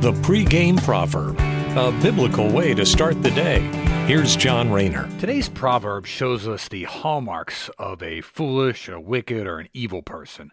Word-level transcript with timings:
The 0.00 0.12
pregame 0.12 0.80
proverb, 0.84 1.40
a 1.76 1.90
biblical 2.00 2.48
way 2.52 2.72
to 2.72 2.86
start 2.86 3.20
the 3.20 3.32
day. 3.32 3.58
Here's 4.06 4.36
John 4.36 4.70
Rayner. 4.70 5.08
Today's 5.18 5.48
proverb 5.48 6.06
shows 6.06 6.46
us 6.46 6.68
the 6.68 6.84
hallmarks 6.84 7.68
of 7.80 8.00
a 8.00 8.20
foolish, 8.20 8.88
a 8.88 9.00
wicked, 9.00 9.44
or 9.48 9.58
an 9.58 9.68
evil 9.74 10.02
person, 10.02 10.52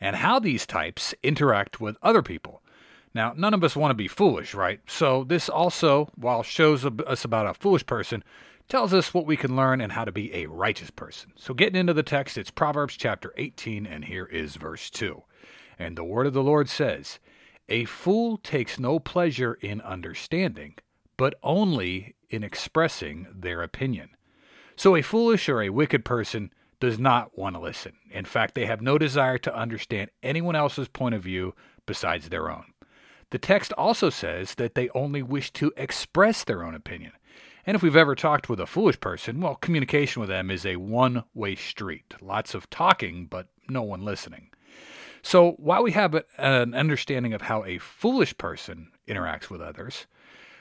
and 0.00 0.14
how 0.14 0.38
these 0.38 0.64
types 0.64 1.12
interact 1.24 1.80
with 1.80 1.96
other 2.04 2.22
people. 2.22 2.62
Now, 3.12 3.34
none 3.36 3.52
of 3.52 3.64
us 3.64 3.74
want 3.74 3.90
to 3.90 3.96
be 3.96 4.06
foolish, 4.06 4.54
right? 4.54 4.78
So, 4.86 5.24
this 5.24 5.48
also, 5.48 6.10
while 6.14 6.44
shows 6.44 6.84
us 6.84 7.24
about 7.24 7.48
a 7.48 7.54
foolish 7.54 7.84
person, 7.84 8.22
tells 8.68 8.94
us 8.94 9.12
what 9.12 9.26
we 9.26 9.36
can 9.36 9.56
learn 9.56 9.80
and 9.80 9.90
how 9.90 10.04
to 10.04 10.12
be 10.12 10.32
a 10.32 10.46
righteous 10.46 10.90
person. 10.90 11.32
So, 11.34 11.52
getting 11.52 11.80
into 11.80 11.94
the 11.94 12.04
text, 12.04 12.38
it's 12.38 12.52
Proverbs 12.52 12.96
chapter 12.96 13.34
18, 13.36 13.86
and 13.86 14.04
here 14.04 14.26
is 14.26 14.54
verse 14.54 14.88
2. 14.88 15.24
And 15.80 15.98
the 15.98 16.04
word 16.04 16.28
of 16.28 16.32
the 16.32 16.44
Lord 16.44 16.68
says, 16.68 17.18
A 17.68 17.84
fool 17.84 18.38
takes 18.38 18.78
no 18.78 18.98
pleasure 18.98 19.54
in 19.54 19.80
understanding, 19.82 20.76
but 21.16 21.34
only 21.42 22.14
in 22.30 22.42
expressing 22.42 23.26
their 23.34 23.62
opinion. 23.62 24.10
So, 24.76 24.96
a 24.96 25.02
foolish 25.02 25.48
or 25.48 25.60
a 25.60 25.70
wicked 25.70 26.04
person 26.04 26.52
does 26.80 26.98
not 26.98 27.36
want 27.36 27.56
to 27.56 27.60
listen. 27.60 27.92
In 28.10 28.24
fact, 28.24 28.54
they 28.54 28.66
have 28.66 28.80
no 28.80 28.96
desire 28.96 29.38
to 29.38 29.54
understand 29.54 30.10
anyone 30.22 30.56
else's 30.56 30.88
point 30.88 31.14
of 31.14 31.22
view 31.22 31.54
besides 31.84 32.28
their 32.28 32.50
own. 32.50 32.72
The 33.30 33.38
text 33.38 33.72
also 33.76 34.08
says 34.08 34.54
that 34.54 34.74
they 34.74 34.88
only 34.90 35.22
wish 35.22 35.52
to 35.54 35.72
express 35.76 36.44
their 36.44 36.64
own 36.64 36.74
opinion. 36.74 37.12
And 37.66 37.74
if 37.74 37.82
we've 37.82 37.96
ever 37.96 38.14
talked 38.14 38.48
with 38.48 38.60
a 38.60 38.66
foolish 38.66 38.98
person, 39.00 39.40
well, 39.40 39.56
communication 39.56 40.20
with 40.20 40.30
them 40.30 40.50
is 40.50 40.64
a 40.64 40.76
one 40.76 41.24
way 41.34 41.54
street. 41.54 42.14
Lots 42.22 42.54
of 42.54 42.70
talking, 42.70 43.26
but 43.26 43.48
no 43.68 43.82
one 43.82 44.04
listening. 44.04 44.48
So 45.28 45.52
while 45.58 45.82
we 45.82 45.92
have 45.92 46.14
an 46.38 46.72
understanding 46.72 47.34
of 47.34 47.42
how 47.42 47.62
a 47.62 47.76
foolish 47.76 48.38
person 48.38 48.92
interacts 49.06 49.50
with 49.50 49.60
others, 49.60 50.06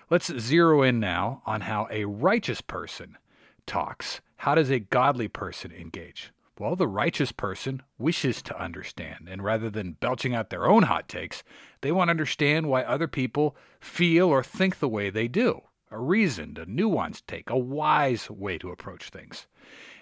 let's 0.09 0.37
zero 0.37 0.83
in 0.83 0.99
now 0.99 1.41
on 1.45 1.61
how 1.61 1.87
a 1.89 2.03
righteous 2.03 2.59
person 2.59 3.17
talks. 3.65 4.19
How 4.35 4.55
does 4.55 4.69
a 4.69 4.81
godly 4.81 5.29
person 5.29 5.71
engage? 5.71 6.33
Well, 6.59 6.75
the 6.75 6.85
righteous 6.85 7.31
person 7.31 7.81
wishes 7.97 8.41
to 8.41 8.61
understand, 8.61 9.29
and 9.31 9.41
rather 9.41 9.69
than 9.69 9.93
belching 10.01 10.35
out 10.35 10.49
their 10.49 10.67
own 10.67 10.83
hot 10.83 11.07
takes, 11.07 11.45
they 11.79 11.93
want 11.93 12.09
to 12.09 12.11
understand 12.11 12.67
why 12.67 12.83
other 12.83 13.07
people 13.07 13.55
feel 13.79 14.27
or 14.27 14.43
think 14.43 14.79
the 14.79 14.89
way 14.89 15.09
they 15.09 15.29
do 15.29 15.61
a 15.91 15.97
reasoned, 15.97 16.57
a 16.57 16.65
nuanced 16.65 17.25
take, 17.25 17.49
a 17.49 17.57
wise 17.57 18.29
way 18.29 18.57
to 18.57 18.71
approach 18.71 19.11
things. 19.11 19.47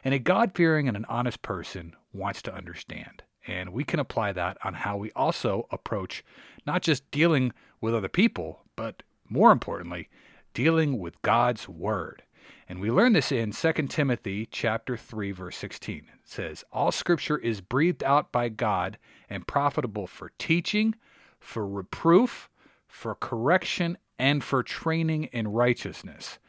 And 0.03 0.15
a 0.15 0.17
God 0.17 0.53
fearing 0.55 0.87
and 0.87 0.97
an 0.97 1.05
honest 1.07 1.43
person 1.43 1.95
wants 2.11 2.41
to 2.41 2.55
understand. 2.55 3.21
And 3.47 3.71
we 3.71 3.83
can 3.83 3.99
apply 3.99 4.31
that 4.33 4.57
on 4.63 4.73
how 4.73 4.97
we 4.97 5.11
also 5.11 5.67
approach 5.71 6.23
not 6.65 6.81
just 6.81 7.09
dealing 7.11 7.53
with 7.81 7.93
other 7.93 8.09
people, 8.09 8.63
but 8.75 9.03
more 9.29 9.51
importantly, 9.51 10.09
dealing 10.53 10.99
with 10.99 11.21
God's 11.21 11.69
word. 11.69 12.23
And 12.67 12.79
we 12.79 12.89
learn 12.89 13.13
this 13.13 13.31
in 13.31 13.51
2 13.51 13.73
Timothy 13.87 14.47
chapter 14.51 14.97
3 14.97 15.31
verse 15.31 15.57
16. 15.57 15.97
It 15.97 16.03
says, 16.23 16.63
"All 16.71 16.91
scripture 16.91 17.37
is 17.37 17.61
breathed 17.61 18.03
out 18.03 18.31
by 18.31 18.49
God 18.49 18.97
and 19.29 19.47
profitable 19.47 20.07
for 20.07 20.31
teaching, 20.39 20.95
for 21.39 21.67
reproof, 21.67 22.49
for 22.87 23.13
correction 23.13 23.97
and 24.17 24.43
for 24.43 24.63
training 24.63 25.25
in 25.25 25.47
righteousness. 25.49 26.39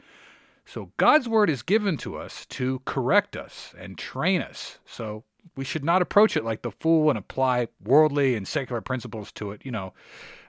So 0.65 0.93
God's 0.97 1.29
word 1.29 1.51
is 1.51 1.63
given 1.63 1.97
to 1.99 2.17
us 2.17 2.47
to 2.47 2.81
correct 2.85 3.37
us 3.37 3.75
and 3.79 3.97
train 3.97 4.43
us. 4.43 4.79
So 4.85 5.25
we 5.57 5.65
should 5.65 5.85
not 5.85 6.03
approach 6.03 6.37
it 6.37 6.45
like 6.45 6.63
the 6.63 6.71
fool 6.71 7.09
and 7.11 7.19
apply 7.19 7.69
worldly 7.85 8.35
and 8.35 8.47
secular 8.47 8.81
principles 8.81 9.31
to 9.33 9.53
it. 9.53 9.65
You 9.65 9.73
know, 9.73 9.95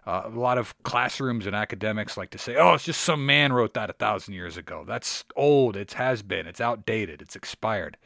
uh, 0.05 0.23
a 0.25 0.29
lot 0.29 0.57
of 0.57 0.73
classrooms 0.83 1.45
and 1.45 1.55
academics 1.55 2.17
like 2.17 2.29
to 2.31 2.37
say, 2.37 2.55
"Oh, 2.55 2.73
it's 2.73 2.85
just 2.85 3.01
some 3.01 3.25
man 3.25 3.53
wrote 3.53 3.73
that 3.73 3.89
a 3.89 3.93
thousand 3.93 4.33
years 4.33 4.57
ago. 4.57 4.83
That's 4.87 5.23
old. 5.35 5.75
It 5.75 5.93
has 5.93 6.23
been. 6.23 6.47
It's 6.47 6.61
outdated. 6.61 7.21
It's 7.21 7.35
expired." 7.35 7.97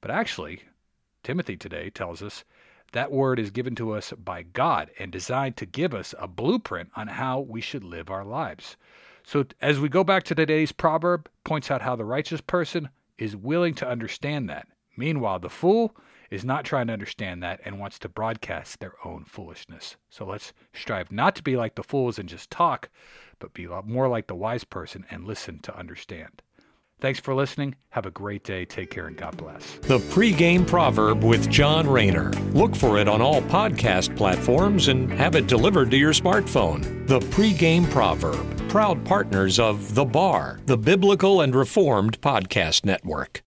But 0.00 0.10
actually, 0.10 0.62
Timothy 1.22 1.56
today 1.56 1.90
tells 1.90 2.22
us 2.22 2.44
that 2.92 3.10
word 3.12 3.38
is 3.38 3.50
given 3.50 3.74
to 3.76 3.92
us 3.92 4.12
by 4.12 4.42
God 4.42 4.90
and 4.98 5.10
designed 5.10 5.56
to 5.56 5.66
give 5.66 5.94
us 5.94 6.14
a 6.18 6.28
blueprint 6.28 6.90
on 6.94 7.08
how 7.08 7.40
we 7.40 7.60
should 7.60 7.84
live 7.84 8.10
our 8.10 8.24
lives. 8.24 8.76
So 9.24 9.44
as 9.60 9.80
we 9.80 9.88
go 9.88 10.04
back 10.04 10.22
to 10.24 10.34
today's 10.36 10.70
proverb, 10.70 11.28
points 11.42 11.70
out 11.70 11.82
how 11.82 11.96
the 11.96 12.04
righteous 12.04 12.40
person 12.40 12.88
is 13.18 13.34
willing 13.34 13.74
to 13.74 13.88
understand 13.88 14.48
that. 14.48 14.68
Meanwhile, 14.96 15.40
the 15.40 15.50
fool 15.50 15.96
is 16.30 16.44
not 16.44 16.64
trying 16.64 16.86
to 16.88 16.92
understand 16.92 17.42
that 17.42 17.60
and 17.64 17.78
wants 17.78 17.98
to 18.00 18.08
broadcast 18.08 18.80
their 18.80 18.94
own 19.04 19.24
foolishness. 19.24 19.96
So 20.08 20.24
let's 20.24 20.52
strive 20.72 21.12
not 21.12 21.34
to 21.36 21.42
be 21.42 21.56
like 21.56 21.74
the 21.74 21.82
fools 21.82 22.18
and 22.18 22.28
just 22.28 22.50
talk, 22.50 22.88
but 23.38 23.54
be 23.54 23.66
more 23.84 24.08
like 24.08 24.26
the 24.26 24.34
wise 24.34 24.64
person 24.64 25.04
and 25.10 25.24
listen 25.24 25.58
to 25.60 25.76
understand. 25.76 26.42
Thanks 26.98 27.20
for 27.20 27.34
listening. 27.34 27.74
Have 27.90 28.06
a 28.06 28.10
great 28.10 28.42
day. 28.42 28.64
Take 28.64 28.90
care 28.90 29.06
and 29.06 29.18
God 29.18 29.36
bless. 29.36 29.74
The 29.82 29.98
pregame 29.98 30.66
proverb 30.66 31.22
with 31.22 31.50
John 31.50 31.86
Rayner. 31.86 32.30
Look 32.54 32.74
for 32.74 32.96
it 32.96 33.06
on 33.06 33.20
all 33.20 33.42
podcast 33.42 34.16
platforms 34.16 34.88
and 34.88 35.12
have 35.12 35.34
it 35.34 35.46
delivered 35.46 35.90
to 35.90 35.98
your 35.98 36.14
smartphone. 36.14 37.06
The 37.06 37.20
pregame 37.20 37.90
proverb. 37.90 38.56
Proud 38.70 39.04
partners 39.04 39.58
of 39.58 39.94
The 39.94 40.06
Bar, 40.06 40.60
the 40.64 40.78
Biblical 40.78 41.42
and 41.42 41.54
Reformed 41.54 42.20
Podcast 42.22 42.84
Network. 42.86 43.42